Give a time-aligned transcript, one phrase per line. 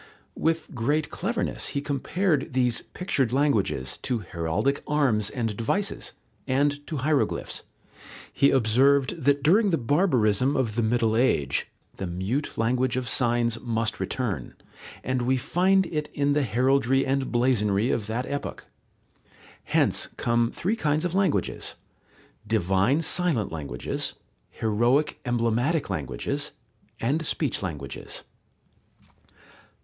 [0.35, 6.13] With great cleverness he compared these pictured languages to heraldic arms and devices,
[6.47, 7.65] and to hieroglyphs.
[8.33, 11.67] He observed that during the barbarism of the Middle Age,
[11.97, 14.55] the mute language of signs must return,
[15.03, 18.65] and we find it in the heraldry and blazonry of that epoch.
[19.65, 21.75] Hence come three kinds of languages:
[22.47, 24.15] divine silent languages,
[24.49, 26.53] heroic emblematic languages,
[26.99, 28.23] and speech languages.